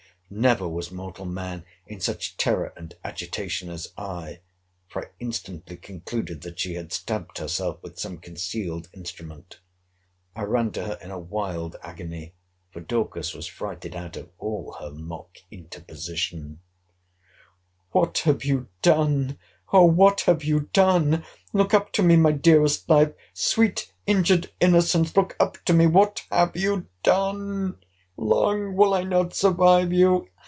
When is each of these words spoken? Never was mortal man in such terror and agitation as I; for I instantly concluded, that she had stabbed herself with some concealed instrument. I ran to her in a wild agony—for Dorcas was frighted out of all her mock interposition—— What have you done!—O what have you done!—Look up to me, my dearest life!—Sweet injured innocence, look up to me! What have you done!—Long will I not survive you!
Never 0.33 0.65
was 0.65 0.93
mortal 0.93 1.25
man 1.25 1.65
in 1.85 1.99
such 1.99 2.37
terror 2.37 2.71
and 2.77 2.95
agitation 3.03 3.69
as 3.69 3.91
I; 3.97 4.39
for 4.87 5.07
I 5.07 5.09
instantly 5.19 5.75
concluded, 5.75 6.39
that 6.43 6.57
she 6.57 6.75
had 6.75 6.93
stabbed 6.93 7.37
herself 7.39 7.83
with 7.83 7.99
some 7.99 8.17
concealed 8.17 8.87
instrument. 8.93 9.59
I 10.33 10.43
ran 10.43 10.71
to 10.71 10.85
her 10.85 10.97
in 11.01 11.11
a 11.11 11.19
wild 11.19 11.75
agony—for 11.81 12.79
Dorcas 12.79 13.33
was 13.33 13.47
frighted 13.47 13.93
out 13.93 14.15
of 14.15 14.29
all 14.39 14.77
her 14.79 14.91
mock 14.91 15.35
interposition—— 15.51 16.61
What 17.91 18.19
have 18.19 18.45
you 18.45 18.69
done!—O 18.81 19.83
what 19.83 20.21
have 20.21 20.45
you 20.45 20.69
done!—Look 20.71 21.73
up 21.73 21.91
to 21.91 22.01
me, 22.03 22.15
my 22.15 22.31
dearest 22.31 22.87
life!—Sweet 22.89 23.91
injured 24.07 24.49
innocence, 24.61 25.13
look 25.17 25.35
up 25.41 25.57
to 25.65 25.73
me! 25.73 25.87
What 25.87 26.25
have 26.31 26.55
you 26.55 26.87
done!—Long 27.03 28.75
will 28.75 28.93
I 28.93 29.01
not 29.03 29.33
survive 29.33 29.91
you! 29.91 30.27